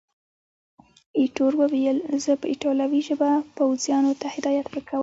[1.19, 4.99] ایټور وویل، زه په ایټالوي ژبه پوځیانو ته هدایات ورکوم.